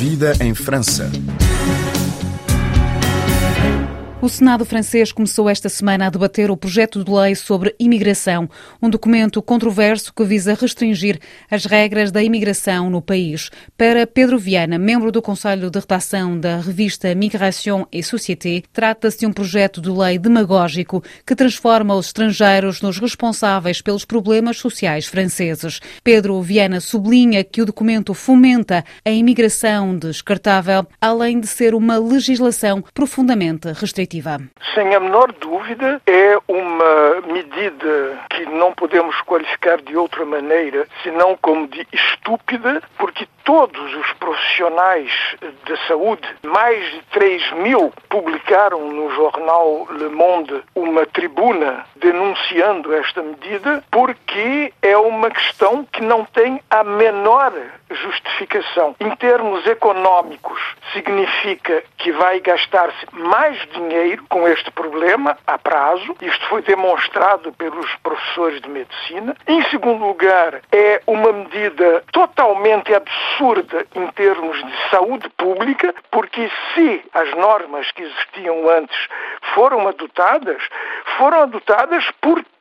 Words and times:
Vida 0.00 0.32
em 0.40 0.54
França. 0.54 1.10
O 4.22 4.28
Senado 4.28 4.66
francês 4.66 5.12
começou 5.12 5.48
esta 5.48 5.70
semana 5.70 6.06
a 6.06 6.10
debater 6.10 6.50
o 6.50 6.56
projeto 6.56 7.02
de 7.02 7.10
lei 7.10 7.34
sobre 7.34 7.74
imigração, 7.80 8.50
um 8.82 8.90
documento 8.90 9.40
controverso 9.40 10.12
que 10.12 10.22
visa 10.24 10.52
restringir 10.52 11.18
as 11.50 11.64
regras 11.64 12.12
da 12.12 12.22
imigração 12.22 12.90
no 12.90 13.00
país. 13.00 13.48
Para 13.78 14.06
Pedro 14.06 14.38
Viana, 14.38 14.78
membro 14.78 15.10
do 15.10 15.22
Conselho 15.22 15.70
de 15.70 15.78
Redação 15.78 16.38
da 16.38 16.58
revista 16.58 17.14
Migration 17.14 17.86
et 17.90 18.02
Société, 18.02 18.62
trata-se 18.74 19.20
de 19.20 19.26
um 19.26 19.32
projeto 19.32 19.80
de 19.80 19.88
lei 19.88 20.18
demagógico 20.18 21.02
que 21.24 21.34
transforma 21.34 21.94
os 21.94 22.08
estrangeiros 22.08 22.82
nos 22.82 22.98
responsáveis 22.98 23.80
pelos 23.80 24.04
problemas 24.04 24.58
sociais 24.58 25.06
franceses. 25.06 25.80
Pedro 26.04 26.42
Viana 26.42 26.78
sublinha 26.80 27.42
que 27.42 27.62
o 27.62 27.66
documento 27.66 28.12
fomenta 28.12 28.84
a 29.02 29.10
imigração 29.10 29.96
descartável, 29.96 30.86
além 31.00 31.40
de 31.40 31.46
ser 31.46 31.74
uma 31.74 31.96
legislação 31.96 32.84
profundamente 32.92 33.72
restritiva. 33.72 34.09
Sem 34.74 34.94
a 34.94 35.00
menor 35.00 35.32
dúvida, 35.32 36.00
é 36.06 36.36
uma 36.48 37.32
medida 37.32 38.18
que 38.30 38.44
não 38.46 38.72
podemos 38.72 39.20
qualificar 39.22 39.80
de 39.80 39.96
outra 39.96 40.24
maneira 40.24 40.86
senão 41.02 41.36
como 41.40 41.68
de 41.68 41.86
estúpida, 41.92 42.82
porque 42.98 43.26
todos 43.50 43.96
os 43.96 44.12
profissionais 44.12 45.10
de 45.64 45.88
saúde, 45.88 46.22
mais 46.44 46.88
de 46.92 47.02
3 47.10 47.52
mil, 47.54 47.92
publicaram 48.08 48.92
no 48.92 49.10
jornal 49.10 49.88
Le 49.90 50.08
Monde 50.08 50.62
uma 50.72 51.04
tribuna 51.04 51.84
denunciando 51.96 52.94
esta 52.94 53.20
medida, 53.20 53.82
porque 53.90 54.72
é 54.80 54.96
uma 54.96 55.32
questão 55.32 55.84
que 55.84 56.00
não 56.00 56.24
tem 56.26 56.60
a 56.70 56.84
menor 56.84 57.52
justificação. 57.90 58.94
Em 59.00 59.10
termos 59.16 59.66
econômicos, 59.66 60.60
significa 60.92 61.82
que 61.98 62.12
vai 62.12 62.38
gastar-se 62.38 63.04
mais 63.12 63.58
dinheiro 63.72 64.24
com 64.28 64.46
este 64.46 64.70
problema 64.70 65.36
a 65.44 65.58
prazo. 65.58 66.16
Isto 66.20 66.46
foi 66.46 66.62
demonstrado 66.62 67.52
pelos 67.54 67.92
professores 67.96 68.60
de 68.60 68.68
medicina. 68.68 69.36
Em 69.48 69.60
segundo 69.64 70.06
lugar, 70.06 70.60
é 70.70 71.02
uma 71.04 71.32
medida 71.32 72.04
totalmente 72.12 72.94
absurda 72.94 73.39
em 73.94 74.06
termos 74.08 74.56
de 74.56 74.90
saúde 74.90 75.28
pública, 75.30 75.94
porque 76.10 76.50
se 76.74 77.02
as 77.14 77.30
normas 77.36 77.90
que 77.92 78.02
existiam 78.02 78.68
antes 78.68 79.08
foram 79.54 79.88
adotadas, 79.88 80.62
foram 81.16 81.40
adotadas 81.42 82.04
porque 82.20 82.59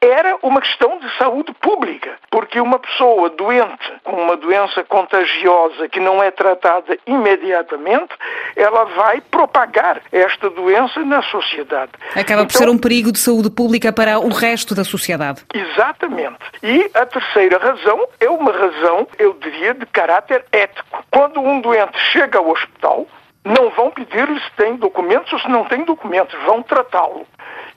era 0.00 0.38
uma 0.42 0.60
questão 0.62 0.98
de 0.98 1.18
saúde 1.18 1.52
pública, 1.60 2.16
porque 2.30 2.58
uma 2.58 2.78
pessoa 2.78 3.28
doente 3.28 3.92
com 4.02 4.16
uma 4.16 4.36
doença 4.36 4.82
contagiosa 4.84 5.88
que 5.88 6.00
não 6.00 6.22
é 6.22 6.30
tratada 6.30 6.96
imediatamente, 7.06 8.14
ela 8.56 8.84
vai 8.84 9.20
propagar 9.20 10.00
esta 10.10 10.48
doença 10.48 11.00
na 11.00 11.22
sociedade. 11.22 11.92
Acaba 12.16 12.46
por 12.46 12.50
então, 12.50 12.58
ser 12.58 12.68
um 12.70 12.78
perigo 12.78 13.12
de 13.12 13.18
saúde 13.18 13.50
pública 13.50 13.92
para 13.92 14.18
o 14.18 14.28
resto 14.28 14.74
da 14.74 14.84
sociedade. 14.84 15.44
Exatamente. 15.52 16.38
E 16.62 16.90
a 16.94 17.04
terceira 17.04 17.58
razão 17.58 18.06
é 18.18 18.30
uma 18.30 18.52
razão, 18.52 19.06
eu 19.18 19.34
diria, 19.34 19.74
de 19.74 19.84
caráter 19.86 20.44
ético. 20.50 21.04
Quando 21.10 21.40
um 21.40 21.60
doente 21.60 21.98
chega 22.10 22.38
ao 22.38 22.48
hospital, 22.48 23.06
não 23.44 23.70
vão 23.70 23.90
pedir-lhe 23.90 24.38
se 24.40 24.50
tem 24.56 24.76
documentos 24.76 25.32
ou 25.32 25.38
se 25.40 25.48
não 25.48 25.64
tem 25.64 25.84
documentos, 25.84 26.34
vão 26.44 26.62
tratá-lo. 26.62 27.26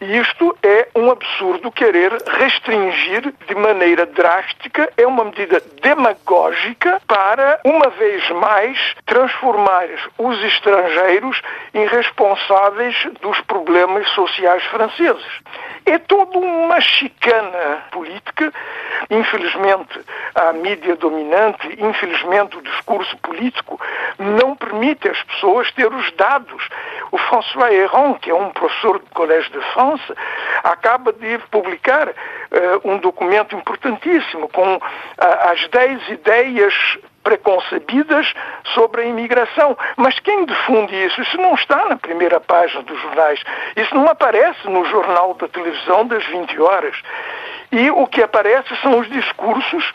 E 0.05 0.17
isto 0.17 0.53
é 0.61 0.89
um 0.93 1.09
absurdo 1.09 1.71
querer 1.71 2.11
restringir 2.37 3.33
de 3.47 3.55
maneira 3.55 4.05
drástica, 4.05 4.91
é 4.97 5.07
uma 5.07 5.23
medida 5.23 5.63
demagógica 5.81 7.01
para, 7.07 7.61
uma 7.63 7.89
vez 7.89 8.29
mais, 8.31 8.77
transformar 9.05 9.87
os 10.17 10.43
estrangeiros 10.43 11.41
em 11.73 11.87
responsáveis 11.87 12.93
dos 13.21 13.39
problemas 13.41 14.05
sociais 14.09 14.61
franceses. 14.65 15.25
É 15.85 15.97
toda 15.97 16.37
uma 16.37 16.81
chicana 16.81 17.83
política. 17.89 18.51
Infelizmente, 19.09 20.01
a 20.35 20.51
mídia 20.51 20.97
dominante, 20.97 21.77
infelizmente, 21.77 22.57
o 22.57 22.61
discurso 22.61 23.15
político 23.19 23.79
não 24.17 24.53
permite 24.55 25.07
às 25.07 25.21
pessoas 25.23 25.71
ter 25.71 25.91
os 25.91 26.11
dados. 26.13 26.67
O 27.13 27.17
François 27.19 27.71
Héron, 27.71 28.15
que 28.15 28.31
é 28.31 28.33
um 28.33 28.49
professor 28.49 28.97
do 28.97 29.05
Collège 29.11 29.47
de 29.51 29.61
France, 29.73 30.03
acaba 30.63 31.13
de 31.13 31.37
publicar 31.51 32.09
uh, 32.09 32.13
um 32.83 32.97
documento 32.97 33.55
importantíssimo 33.55 34.49
com 34.49 34.77
uh, 34.77 34.81
as 35.51 35.67
10 35.67 36.09
ideias 36.09 36.73
preconcebidas 37.23 38.33
sobre 38.73 39.03
a 39.03 39.05
imigração. 39.05 39.77
Mas 39.95 40.19
quem 40.21 40.43
difunde 40.43 40.95
isso? 41.05 41.21
Isso 41.21 41.37
não 41.37 41.53
está 41.53 41.85
na 41.85 41.97
primeira 41.97 42.39
página 42.39 42.81
dos 42.81 42.99
jornais. 42.99 43.39
Isso 43.75 43.93
não 43.93 44.07
aparece 44.07 44.67
no 44.67 44.83
jornal 44.85 45.35
da 45.35 45.47
televisão 45.47 46.07
das 46.07 46.25
20 46.25 46.59
horas. 46.59 46.95
E 47.71 47.91
o 47.91 48.07
que 48.07 48.23
aparece 48.23 48.75
são 48.81 48.99
os 48.99 49.07
discursos 49.09 49.93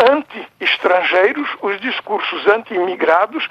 anti-estrangeiros, 0.00 1.48
os 1.62 1.80
discursos 1.80 2.46
anti-imigrados, 2.46 3.46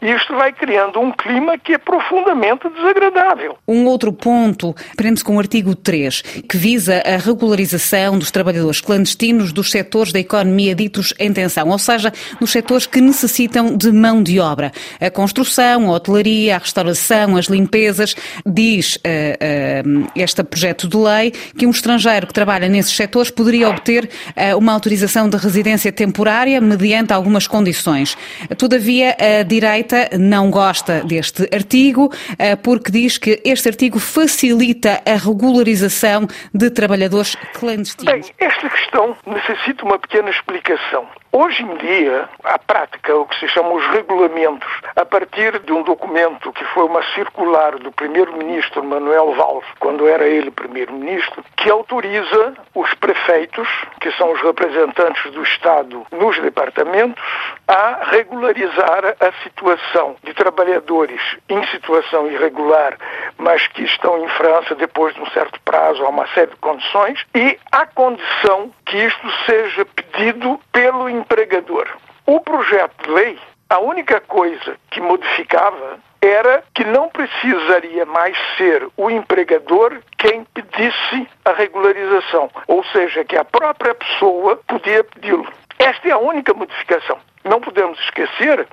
e 0.00 0.10
isto 0.10 0.34
vai 0.34 0.52
criando 0.52 1.00
um 1.00 1.12
clima 1.12 1.58
que 1.58 1.74
é 1.74 1.78
profundamente 1.78 2.68
desagradável. 2.68 3.58
Um 3.66 3.86
outro 3.86 4.12
ponto 4.12 4.74
prende-se 4.96 5.24
com 5.24 5.36
o 5.36 5.38
artigo 5.38 5.74
3, 5.74 6.22
que 6.48 6.56
visa 6.56 7.02
a 7.04 7.16
regularização 7.16 8.18
dos 8.18 8.30
trabalhadores 8.30 8.80
clandestinos 8.80 9.52
dos 9.52 9.70
setores 9.70 10.12
da 10.12 10.20
economia 10.20 10.74
ditos 10.74 11.12
em 11.18 11.32
tensão, 11.32 11.68
ou 11.68 11.78
seja, 11.78 12.12
nos 12.40 12.50
setores 12.50 12.86
que 12.86 13.00
necessitam 13.00 13.76
de 13.76 13.90
mão 13.92 14.22
de 14.22 14.40
obra. 14.40 14.72
A 15.00 15.10
construção, 15.10 15.90
a 15.90 15.96
hotelaria, 15.96 16.56
a 16.56 16.58
restauração, 16.58 17.36
as 17.36 17.46
limpezas. 17.46 18.14
Diz 18.46 18.96
uh, 18.96 19.00
uh, 19.00 20.10
este 20.14 20.42
projeto 20.42 20.88
de 20.88 20.96
lei 20.96 21.30
que 21.30 21.66
um 21.66 21.70
estrangeiro 21.70 22.26
que 22.26 22.32
trabalha 22.32 22.68
nesses 22.68 22.94
setores 22.94 23.30
poderia 23.30 23.68
obter 23.68 24.04
uh, 24.04 24.56
uma 24.56 24.72
autorização 24.72 25.28
de 25.28 25.36
residência 25.36 25.87
temporária 25.92 26.60
mediante 26.60 27.12
algumas 27.12 27.46
condições. 27.46 28.16
Todavia, 28.56 29.16
a 29.18 29.42
direita 29.42 30.10
não 30.18 30.50
gosta 30.50 31.02
deste 31.04 31.48
artigo 31.54 32.12
eh, 32.38 32.56
porque 32.56 32.90
diz 32.90 33.18
que 33.18 33.40
este 33.44 33.68
artigo 33.68 33.98
facilita 33.98 35.02
a 35.06 35.14
regularização 35.14 36.26
de 36.54 36.70
trabalhadores 36.70 37.34
clandestinos. 37.54 38.12
Bem, 38.12 38.22
esta 38.38 38.68
questão 38.70 39.16
necessita 39.26 39.84
uma 39.84 39.98
pequena 39.98 40.30
explicação. 40.30 41.06
Hoje 41.30 41.62
em 41.62 41.76
dia, 41.76 42.26
a 42.42 42.58
prática, 42.58 43.14
o 43.14 43.26
que 43.26 43.38
se 43.38 43.48
chama 43.48 43.72
os 43.72 43.86
regulamentos, 43.88 44.68
a 44.96 45.04
partir 45.04 45.58
de 45.58 45.72
um 45.72 45.82
documento 45.82 46.50
que 46.52 46.64
foi 46.66 46.84
uma 46.84 47.02
circular 47.14 47.76
do 47.78 47.92
primeiro-ministro 47.92 48.82
Manuel 48.82 49.34
Valls, 49.34 49.66
quando 49.78 50.08
era 50.08 50.26
ele 50.26 50.50
primeiro-ministro, 50.50 51.44
que 51.56 51.70
autoriza 51.70 52.54
os 52.74 52.94
prefeitos, 52.94 53.68
que 54.00 54.10
são 54.12 54.32
os 54.32 54.40
representantes 54.40 55.30
do 55.32 55.42
Estado 55.42 56.06
nos 56.10 56.38
departamentos, 56.40 57.22
a 57.68 58.02
regularizar 58.10 59.14
a 59.20 59.32
situação 59.42 60.16
de 60.24 60.32
trabalhadores 60.32 61.20
em 61.50 61.62
situação 61.66 62.26
irregular, 62.26 62.96
mas 63.36 63.66
que 63.68 63.84
estão 63.84 64.24
em 64.24 64.28
França 64.30 64.74
depois 64.74 65.14
de 65.14 65.20
um 65.20 65.30
certo 65.30 65.60
prazo, 65.60 66.02
a 66.02 66.08
uma 66.08 66.26
série 66.28 66.50
de 66.50 66.56
condições, 66.56 67.22
e 67.34 67.58
a 67.70 67.84
condição 67.84 68.72
que 68.86 68.96
isto 68.96 69.30
seja 69.44 69.84
pedido 69.84 70.58
pelo 70.72 71.10
empregador. 71.10 71.86
O 72.24 72.40
projeto 72.40 73.04
de 73.04 73.10
lei, 73.10 73.38
a 73.68 73.78
única 73.78 74.18
coisa 74.22 74.76
que 74.90 75.00
modificava 75.00 75.98
era 76.22 76.64
que 76.74 76.84
não 76.84 77.08
precisaria 77.10 78.04
mais 78.06 78.36
ser 78.56 78.88
o 78.96 79.10
empregador 79.10 80.00
quem 80.16 80.44
pedisse 80.54 81.28
a 81.44 81.52
regularização, 81.52 82.50
ou 82.66 82.82
seja, 82.86 83.24
que 83.24 83.36
a 83.36 83.44
própria 83.44 83.94
pessoa 83.94 84.58
podia 84.66 85.04
pedi-lo. 85.04 85.46
Esta 85.78 86.08
é 86.08 86.10
a 86.12 86.18
única 86.18 86.52
modificação. 86.54 87.18
Não 87.44 87.60
podemos 87.60 87.98
esquecer 88.00 88.66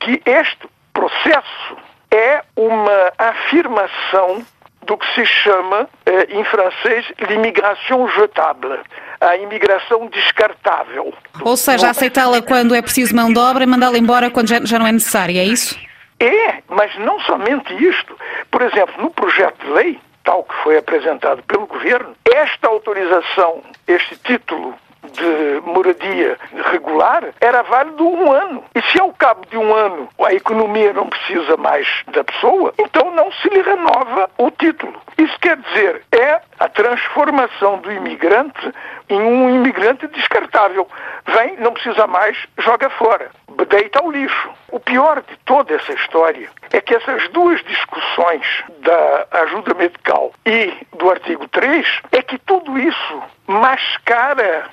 que 0.00 0.20
este 0.24 0.68
processo 0.92 1.76
é 2.10 2.42
uma 2.56 3.12
afirmação 3.18 4.44
do 4.82 4.96
que 4.96 5.06
se 5.14 5.24
chama, 5.24 5.88
eh, 6.04 6.26
em 6.30 6.42
francês, 6.44 7.06
l'immigration 7.28 8.08
jetable, 8.08 8.80
a 9.20 9.36
imigração 9.36 10.06
descartável. 10.08 11.14
Ou 11.42 11.56
seja, 11.56 11.90
aceitá-la 11.90 12.42
quando 12.42 12.74
é 12.74 12.82
preciso 12.82 13.14
mão 13.14 13.32
de 13.32 13.38
obra 13.38 13.62
e 13.62 13.66
mandá-la 13.66 13.98
embora 13.98 14.30
quando 14.30 14.48
já, 14.48 14.60
já 14.64 14.78
não 14.78 14.86
é 14.86 14.92
necessária, 14.92 15.40
é 15.40 15.44
isso? 15.44 15.78
É, 16.18 16.62
mas 16.68 16.96
não 16.98 17.20
somente 17.20 17.72
isto. 17.74 18.16
Por 18.50 18.62
exemplo, 18.62 18.94
no 19.00 19.10
projeto 19.10 19.64
de 19.64 19.70
lei, 19.72 20.00
tal 20.24 20.42
que 20.42 20.54
foi 20.62 20.76
apresentado 20.76 21.42
pelo 21.44 21.66
governo, 21.66 22.14
esta 22.24 22.68
autorização, 22.68 23.62
este 23.86 24.16
título 24.16 24.74
de 25.12 25.60
moradia 25.64 26.38
regular 26.70 27.24
era 27.40 27.62
válido 27.62 28.06
um 28.06 28.30
ano. 28.32 28.64
E 28.74 28.82
se 28.82 29.00
ao 29.00 29.12
cabo 29.12 29.46
de 29.50 29.56
um 29.56 29.74
ano 29.74 30.08
a 30.24 30.34
economia 30.34 30.92
não 30.92 31.08
precisa 31.08 31.56
mais 31.56 31.86
da 32.12 32.24
pessoa, 32.24 32.72
então 32.78 33.10
não 33.14 33.30
se 33.32 33.48
lhe 33.48 33.62
renova 33.62 34.30
o 34.38 34.50
título. 34.50 35.00
Isso 35.18 35.38
quer 35.40 35.56
dizer, 35.56 36.02
é 36.12 36.40
a 36.58 36.68
transformação 36.68 37.78
do 37.78 37.92
imigrante 37.92 38.72
em 39.08 39.20
um 39.20 39.54
imigrante 39.54 40.06
descartável. 40.08 40.86
Vem, 41.26 41.56
não 41.58 41.72
precisa 41.72 42.06
mais, 42.06 42.36
joga 42.58 42.88
fora, 42.90 43.30
deita 43.68 44.00
ao 44.00 44.10
lixo. 44.10 44.50
O 44.70 44.80
pior 44.80 45.22
de 45.22 45.36
toda 45.44 45.74
essa 45.74 45.92
história 45.92 46.48
é 46.72 46.80
que 46.80 46.94
essas 46.94 47.28
duas 47.28 47.62
discussões 47.64 48.46
da 48.78 49.26
ajuda 49.42 49.74
medical 49.74 50.32
e 50.46 50.72
do 50.96 51.10
artigo 51.10 51.48
3 51.48 51.86
é 52.12 52.22
que 52.22 52.38
tudo 52.38 52.78
isso 52.78 53.22
mascara 53.46 54.70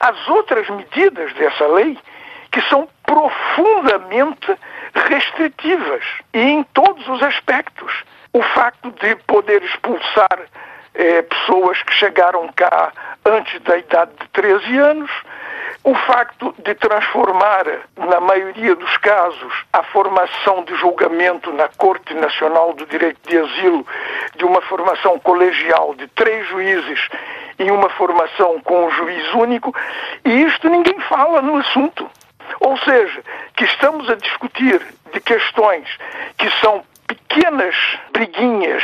as 0.00 0.28
outras 0.28 0.68
medidas 0.68 1.32
dessa 1.34 1.66
lei 1.66 1.98
que 2.50 2.60
são 2.62 2.88
profundamente 3.04 4.56
restritivas 4.94 6.02
e 6.32 6.40
em 6.40 6.62
todos 6.62 7.06
os 7.08 7.22
aspectos. 7.22 8.04
O 8.32 8.42
facto 8.42 8.90
de 8.92 9.16
poder 9.26 9.62
expulsar 9.62 10.38
eh, 10.94 11.22
pessoas 11.22 11.82
que 11.82 11.92
chegaram 11.94 12.48
cá 12.54 12.92
antes 13.24 13.60
da 13.62 13.76
idade 13.76 14.12
de 14.20 14.28
13 14.28 14.78
anos, 14.78 15.10
o 15.84 15.94
facto 15.94 16.54
de 16.58 16.74
transformar, 16.74 17.64
na 17.96 18.20
maioria 18.20 18.74
dos 18.74 18.96
casos, 18.98 19.52
a 19.72 19.82
formação 19.84 20.64
de 20.64 20.74
julgamento 20.76 21.52
na 21.52 21.68
Corte 21.68 22.12
Nacional 22.14 22.72
do 22.72 22.86
Direito 22.86 23.20
de 23.28 23.38
Asilo 23.38 23.86
de 24.36 24.44
uma 24.44 24.60
formação 24.62 25.18
colegial 25.18 25.94
de 25.94 26.06
três 26.08 26.46
juízes 26.48 27.08
em 27.58 27.70
uma 27.70 27.88
formação 27.90 28.60
com 28.60 28.86
um 28.86 28.90
juiz 28.90 29.34
único, 29.34 29.74
e 30.24 30.42
isto 30.42 30.68
ninguém 30.68 30.98
fala 31.00 31.40
no 31.40 31.56
assunto. 31.56 32.08
Ou 32.60 32.76
seja, 32.78 33.22
que 33.56 33.64
estamos 33.64 34.08
a 34.08 34.14
discutir 34.14 34.80
de 35.12 35.20
questões 35.20 35.88
que 36.38 36.48
são 36.60 36.84
pequenas 37.06 37.74
briguinhas 38.12 38.82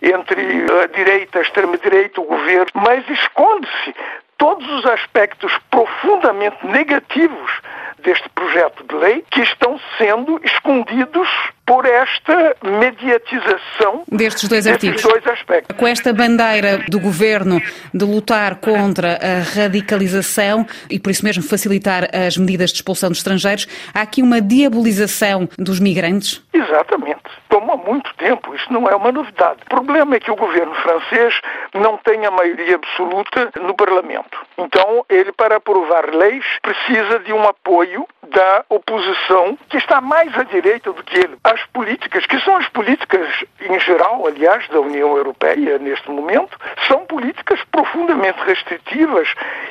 entre 0.00 0.66
a 0.82 0.86
direita, 0.86 1.38
a 1.38 1.42
extrema-direita, 1.42 2.20
o 2.20 2.24
governo, 2.24 2.70
mas 2.74 3.08
esconde-se 3.08 3.94
todos 4.36 4.68
os 4.70 4.86
aspectos 4.86 5.56
profundamente 5.70 6.66
negativos 6.66 7.50
deste 7.98 8.28
projeto 8.30 8.84
de 8.84 8.94
lei 8.94 9.24
que 9.30 9.40
estão 9.40 9.80
sendo 9.96 10.40
escondidos 10.44 11.28
por 11.66 11.86
esta 11.86 12.56
mediatização 12.62 14.04
destes 14.08 14.48
dois 14.48 14.66
artigos. 14.66 15.02
dois 15.02 15.26
aspectos. 15.26 15.76
Com 15.76 15.86
esta 15.86 16.12
bandeira 16.12 16.78
do 16.88 17.00
governo 17.00 17.60
de 17.92 18.04
lutar 18.04 18.56
contra 18.56 19.18
a 19.22 19.40
radicalização 19.40 20.66
e 20.90 20.98
por 20.98 21.10
isso 21.10 21.24
mesmo 21.24 21.42
facilitar 21.42 22.08
as 22.14 22.36
medidas 22.36 22.70
de 22.70 22.76
expulsão 22.76 23.10
de 23.10 23.16
estrangeiros, 23.16 23.66
há 23.94 24.02
aqui 24.02 24.22
uma 24.22 24.40
diabolização 24.40 25.48
dos 25.58 25.80
migrantes? 25.80 26.42
Exatamente. 26.52 27.22
Como 27.48 27.72
há 27.72 27.76
muito 27.76 28.12
tempo, 28.16 28.54
isso 28.54 28.72
não 28.72 28.88
é 28.88 28.94
uma 28.96 29.12
novidade. 29.12 29.60
O 29.66 29.68
problema 29.68 30.16
é 30.16 30.20
que 30.20 30.30
o 30.30 30.36
governo 30.36 30.74
francês 30.74 31.40
não 31.72 31.96
tem 31.98 32.26
a 32.26 32.30
maioria 32.30 32.74
absoluta 32.74 33.50
no 33.60 33.74
Parlamento. 33.74 34.38
Então, 34.58 35.04
ele, 35.08 35.32
para 35.32 35.56
aprovar 35.56 36.14
leis, 36.14 36.44
precisa 36.62 37.20
de 37.20 37.32
um 37.32 37.46
apoio 37.46 38.06
da 38.32 38.64
oposição 38.68 39.56
que 39.68 39.76
está 39.76 40.00
mais 40.00 40.36
à 40.36 40.42
direita 40.42 40.92
do 40.92 41.02
que 41.04 41.18
ele. 41.18 41.36
As 41.54 41.64
políticas, 41.66 42.26
que 42.26 42.40
são 42.40 42.56
as 42.56 42.68
políticas 42.70 43.28
em 43.60 43.78
geral, 43.78 44.26
aliás, 44.26 44.66
da 44.70 44.80
União 44.80 45.16
Europeia 45.16 45.78
neste 45.78 46.10
momento, 46.10 46.58
são 46.88 47.06
políticas 47.06 47.60
profundamente 47.70 48.40
restritivas 48.44 49.28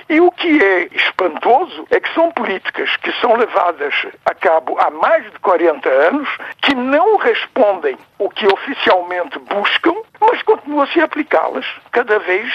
e 0.07 0.21
o 0.21 0.31
que 0.31 0.63
é 0.63 0.87
espantoso 0.95 1.85
é 1.91 1.99
que 1.99 2.13
são 2.13 2.31
políticas 2.31 2.95
que 2.97 3.11
são 3.19 3.35
levadas 3.35 3.93
a 4.25 4.33
cabo 4.33 4.79
há 4.79 4.89
mais 4.91 5.25
de 5.25 5.37
40 5.39 5.89
anos, 5.89 6.29
que 6.61 6.73
não 6.73 7.17
respondem 7.17 7.97
o 8.17 8.29
que 8.29 8.47
oficialmente 8.47 9.37
buscam, 9.39 9.95
mas 10.21 10.41
continua-se 10.43 11.01
a 11.01 11.03
aplicá-las 11.03 11.65
cada 11.91 12.17
vez 12.19 12.49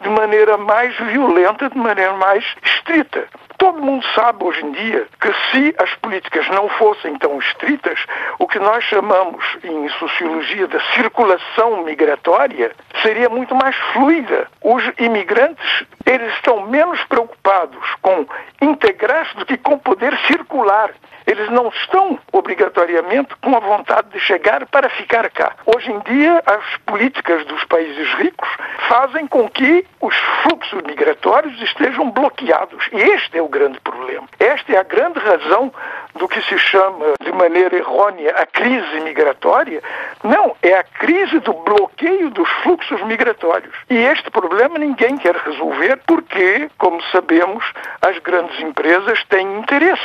de 0.00 0.08
maneira 0.08 0.56
mais 0.56 0.96
violenta, 0.98 1.70
de 1.70 1.78
maneira 1.78 2.14
mais 2.14 2.44
estrita. 2.64 3.28
Todo 3.62 3.80
mundo 3.80 4.04
sabe 4.12 4.42
hoje 4.42 4.60
em 4.66 4.72
dia 4.72 5.06
que 5.20 5.32
se 5.52 5.72
as 5.78 5.94
políticas 5.94 6.48
não 6.48 6.68
fossem 6.70 7.16
tão 7.18 7.38
estritas, 7.38 7.96
o 8.40 8.48
que 8.48 8.58
nós 8.58 8.82
chamamos 8.82 9.44
em 9.62 9.88
sociologia 10.00 10.66
de 10.66 10.80
circulação 10.94 11.84
migratória 11.84 12.72
seria 13.02 13.28
muito 13.28 13.54
mais 13.54 13.76
fluida. 13.92 14.48
Os 14.60 14.82
imigrantes, 14.98 15.84
eles 16.04 16.34
estão 16.34 16.66
menos 16.66 17.04
preocupados 17.04 17.78
com 18.02 18.26
integrar-se 18.60 19.36
do 19.36 19.46
que 19.46 19.56
com 19.56 19.78
poder 19.78 20.18
circular. 20.26 20.90
Eles 21.26 21.48
não 21.50 21.68
estão 21.68 22.18
obrigatoriamente 22.32 23.34
com 23.36 23.56
a 23.56 23.60
vontade 23.60 24.08
de 24.10 24.20
chegar 24.20 24.66
para 24.66 24.88
ficar 24.90 25.28
cá. 25.30 25.52
Hoje 25.66 25.90
em 25.90 26.00
dia, 26.00 26.42
as 26.46 26.76
políticas 26.86 27.44
dos 27.46 27.64
países 27.64 28.12
ricos 28.14 28.48
fazem 28.88 29.26
com 29.26 29.48
que 29.48 29.86
os 30.00 30.14
fluxos 30.42 30.82
migratórios 30.82 31.60
estejam 31.62 32.10
bloqueados. 32.10 32.88
E 32.92 32.96
este 32.96 33.38
é 33.38 33.42
o 33.42 33.48
grande 33.48 33.80
problema. 33.80 34.28
Esta 34.38 34.72
é 34.72 34.78
a 34.78 34.82
grande 34.82 35.18
razão 35.18 35.72
do 36.14 36.28
que 36.28 36.42
se 36.42 36.58
chama 36.58 37.14
de 37.20 37.32
maneira 37.32 37.76
errônea 37.76 38.34
a 38.36 38.46
crise 38.46 39.00
migratória. 39.00 39.82
Não, 40.22 40.56
é 40.62 40.74
a 40.74 40.84
crise 40.84 41.38
do 41.40 41.52
bloqueio 41.52 42.30
dos 42.30 42.48
fluxos 42.62 43.02
migratórios. 43.04 43.74
E 43.88 43.96
este 43.96 44.30
problema 44.30 44.78
ninguém 44.78 45.16
quer 45.16 45.36
resolver 45.36 46.00
porque, 46.06 46.68
como 46.78 47.02
sabemos, 47.04 47.64
as 48.00 48.18
grandes 48.18 48.58
empresas 48.60 49.24
têm 49.24 49.58
interesse 49.58 50.02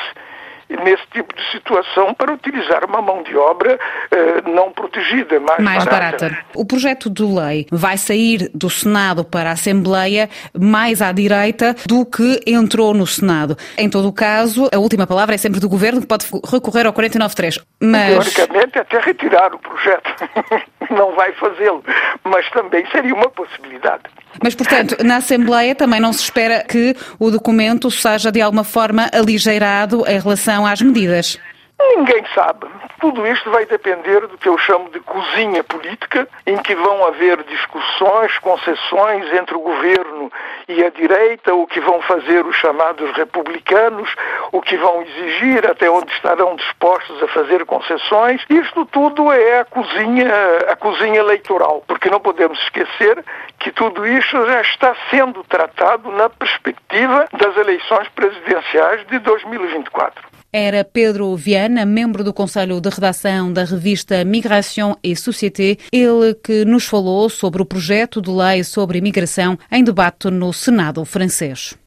nesse 0.70 1.04
tipo 1.12 1.36
de 1.36 1.52
situação 1.52 2.14
para 2.14 2.34
utilizar 2.34 2.84
uma 2.86 3.02
mão 3.02 3.24
de 3.24 3.36
obra 3.36 3.80
eh, 4.12 4.42
não 4.50 4.72
protegida, 4.72 5.40
mais, 5.40 5.60
mais 5.64 5.86
barata. 5.86 6.30
barata. 6.30 6.46
O 6.56 6.66
projeto 6.66 7.10
de 7.10 7.24
lei 7.24 7.68
vai 7.72 7.98
sair 7.98 8.50
do 8.54 8.70
Senado 8.70 9.24
para 9.24 9.50
a 9.50 9.54
Assembleia 9.54 10.30
mais 10.58 11.02
à 11.02 11.12
direita 11.12 11.76
do 11.86 12.06
que 12.06 12.42
entrou 12.46 12.94
no 12.94 13.08
Senado. 13.08 13.58
Em 13.78 13.90
todo 13.90 14.08
o 14.08 14.14
caso, 14.14 14.70
a 14.74 14.78
última 14.78 15.08
palavra 15.08 15.36
é 15.36 15.38
sempre 15.38 15.60
do 15.60 15.70
Governo, 15.70 16.02
que 16.02 16.08
pode 16.08 16.26
recorrer 16.52 16.86
ao 16.86 16.94
49.3. 16.94 17.64
Mas... 17.82 18.34
Teoricamente, 18.34 18.80
até 18.80 19.00
retirar 19.00 19.54
o 19.54 19.60
projeto. 19.60 20.10
não 20.90 21.16
vai 21.16 21.32
fazê-lo, 21.34 21.84
mas 22.24 22.50
também 22.52 22.86
seria 22.92 23.14
uma 23.14 23.30
possibilidade. 23.30 24.04
Mas, 24.42 24.56
portanto, 24.56 24.98
na 25.04 25.18
Assembleia 25.18 25.76
também 25.76 26.00
não 26.00 26.14
se 26.14 26.24
espera 26.24 26.64
que 26.64 26.96
o 27.20 27.32
documento 27.32 27.90
seja 27.90 28.32
de 28.32 28.42
alguma 28.42 28.64
forma 28.64 29.10
aligeirado 29.14 30.04
em 30.08 30.20
relação 30.20 30.66
às 30.66 30.82
medidas. 30.82 31.38
Ninguém 31.80 32.24
sabe. 32.34 32.68
Tudo 33.00 33.26
isto 33.28 33.52
vai 33.52 33.66
depender 33.66 34.22
do 34.22 34.38
que 34.38 34.50
eu 34.50 34.58
chamo 34.58 34.90
de 34.90 35.00
cozinha 35.00 35.64
política, 35.64 36.28
em 36.46 36.58
que 36.58 36.74
vão 36.74 37.06
haver 37.06 37.44
discussões, 37.44 38.38
concessões 38.40 39.32
entre 39.34 39.56
o 39.56 39.60
governo 39.60 40.32
e 40.68 40.84
a 40.84 40.90
direita, 40.90 41.54
o 41.54 41.68
que 41.68 41.80
vão 41.80 42.02
fazer 42.02 42.46
os 42.46 42.56
chamados 42.56 43.12
republicanos, 43.16 44.10
o 44.52 44.60
que 44.60 44.76
vão 44.76 45.04
exigir, 45.04 45.70
até 45.70 45.90
onde 45.90 46.12
estarão 46.14 46.56
dispostos 46.56 47.22
a 47.22 47.28
fazer 47.28 47.64
concessões. 47.66 48.44
Isto 48.50 48.86
tudo 48.86 49.32
é 49.32 49.60
a 49.60 49.66
cozinha, 49.66 50.32
a 50.70 50.76
cozinha 50.76 51.20
eleitoral, 51.20 51.84
porque 51.88 52.10
não 52.10 52.20
podemos 52.20 52.60
esquecer 52.64 53.24
que 53.60 53.72
tudo 53.72 54.06
isto 54.08 54.46
já 54.48 54.62
está 54.62 54.96
sendo 55.12 55.44
tratado 55.44 56.12
na 56.12 56.28
perspectiva 56.28 57.28
das 57.34 57.56
eleições 57.56 58.08
presidenciais 58.10 59.06
de 59.06 59.20
2024. 59.20 60.38
Era 60.60 60.84
Pedro 60.84 61.36
Viana, 61.36 61.86
membro 61.86 62.24
do 62.24 62.34
Conselho 62.34 62.82
de 62.82 62.90
Redação 62.90 63.54
da 63.54 63.64
revista 63.64 64.26
Migration 64.26 64.96
et 65.04 65.16
Société, 65.16 65.78
ele 65.92 66.34
que 66.34 66.66
nos 66.66 66.86
falou 66.86 67.30
sobre 67.30 67.62
o 67.62 67.66
projeto 67.66 68.20
de 68.20 68.32
lei 68.32 68.64
sobre 68.64 68.98
imigração 68.98 69.56
em 69.72 69.84
debate 69.84 70.32
no 70.32 70.52
Senado 70.52 71.06
francês. 71.06 71.78